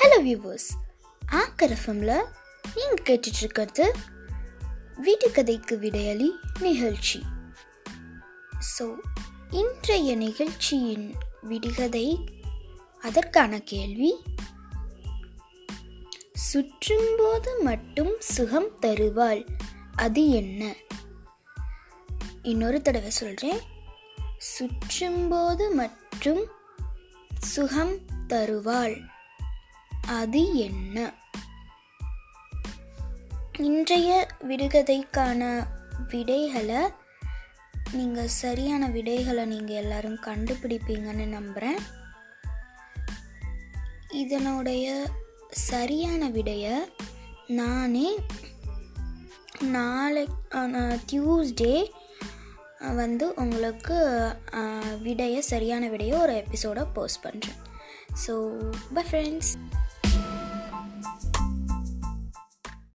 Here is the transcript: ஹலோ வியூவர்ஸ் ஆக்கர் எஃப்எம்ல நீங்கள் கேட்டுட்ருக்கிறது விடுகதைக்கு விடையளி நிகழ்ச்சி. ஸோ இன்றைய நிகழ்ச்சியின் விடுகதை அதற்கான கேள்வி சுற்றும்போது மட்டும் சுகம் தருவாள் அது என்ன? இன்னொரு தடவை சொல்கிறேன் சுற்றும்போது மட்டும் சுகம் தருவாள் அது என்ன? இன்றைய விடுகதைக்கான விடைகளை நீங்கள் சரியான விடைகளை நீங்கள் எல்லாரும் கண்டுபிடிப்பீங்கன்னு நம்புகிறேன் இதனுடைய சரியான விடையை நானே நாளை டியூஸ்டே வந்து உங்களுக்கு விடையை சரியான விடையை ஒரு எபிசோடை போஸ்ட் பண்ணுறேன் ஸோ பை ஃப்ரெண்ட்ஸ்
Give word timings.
ஹலோ 0.00 0.22
வியூவர்ஸ் 0.22 0.68
ஆக்கர் 1.32 1.76
எஃப்எம்ல 1.76 2.24
நீங்கள் 2.74 3.02
கேட்டுட்ருக்கிறது 3.02 3.94
விடுகதைக்கு 5.02 5.78
விடையளி 5.78 6.30
நிகழ்ச்சி. 6.60 7.22
ஸோ 8.78 8.94
இன்றைய 9.50 10.16
நிகழ்ச்சியின் 10.16 11.14
விடுகதை 11.42 12.32
அதற்கான 13.00 13.60
கேள்வி 13.60 14.22
சுற்றும்போது 16.52 17.62
மட்டும் 17.62 18.16
சுகம் 18.18 18.78
தருவாள் 18.78 19.46
அது 19.94 20.28
என்ன? 20.28 20.74
இன்னொரு 22.42 22.82
தடவை 22.82 23.10
சொல்கிறேன் 23.10 23.58
சுற்றும்போது 24.58 25.74
மட்டும் 25.74 26.46
சுகம் 27.38 28.00
தருவாள் 28.26 29.14
அது 30.06 30.54
என்ன? 30.58 31.12
இன்றைய 33.58 34.28
விடுகதைக்கான 34.48 35.66
விடைகளை 36.10 36.80
நீங்கள் 37.92 38.28
சரியான 38.28 38.88
விடைகளை 38.88 39.44
நீங்கள் 39.44 39.76
எல்லாரும் 39.76 40.18
கண்டுபிடிப்பீங்கன்னு 40.26 41.26
நம்புகிறேன் 41.26 41.78
இதனுடைய 44.12 45.06
சரியான 45.50 46.28
விடையை 46.28 46.76
நானே 47.46 48.16
நாளை 49.60 50.28
டியூஸ்டே 51.12 51.90
வந்து 52.94 53.34
உங்களுக்கு 53.34 54.28
விடையை 55.02 55.40
சரியான 55.40 55.88
விடையை 55.88 56.18
ஒரு 56.18 56.34
எபிசோடை 56.34 56.84
போஸ்ட் 56.94 57.24
பண்ணுறேன் 57.26 57.60
ஸோ 58.26 58.34
பை 58.94 59.02
ஃப்ரெண்ட்ஸ் 59.02 59.52